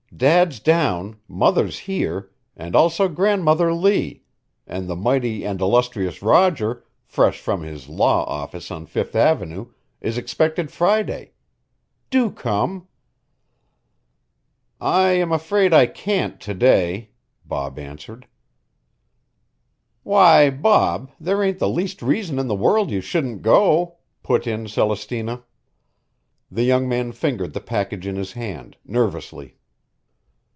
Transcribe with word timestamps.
Dad's 0.13 0.59
down, 0.59 1.15
Mother's 1.27 1.79
here, 1.79 2.29
and 2.55 2.75
also 2.75 3.07
Grandmother 3.07 3.73
Lee; 3.73 4.23
and 4.67 4.87
the 4.87 4.95
mighty 4.95 5.45
and 5.45 5.59
illustrious 5.61 6.21
Roger, 6.21 6.83
fresh 7.05 7.39
from 7.39 7.63
his 7.63 7.87
law 7.89 8.25
office 8.25 8.69
on 8.69 8.85
Fifth 8.85 9.15
Avenue, 9.15 9.67
is 10.01 10.17
expected 10.19 10.69
Friday. 10.69 11.31
Do 12.11 12.29
come." 12.29 12.87
"I 14.81 15.11
am 15.11 15.31
afraid 15.31 15.73
I 15.73 15.87
can't 15.87 16.39
to 16.41 16.53
day," 16.53 17.11
Bob 17.45 17.79
answered. 17.79 18.27
"Why, 20.03 20.49
Bob, 20.51 21.09
there 21.21 21.41
ain't 21.41 21.57
the 21.57 21.69
least 21.69 21.99
reason 22.03 22.37
in 22.37 22.47
the 22.47 22.53
world 22.53 22.91
you 22.91 23.01
shouldn't 23.01 23.41
go," 23.41 23.95
put 24.21 24.45
in 24.45 24.67
Celestina. 24.67 25.43
The 26.51 26.63
young 26.63 26.87
man 26.87 27.11
fingered 27.13 27.53
the 27.53 27.61
package 27.61 28.05
in 28.05 28.17
his 28.17 28.33
hand 28.33 28.77
nervously. 28.85 29.55